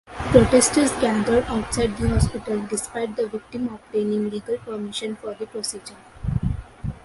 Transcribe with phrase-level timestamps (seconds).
[0.31, 5.93] Protestors gathered outside the hospital despite the victim obtaining legal permission for the procedure.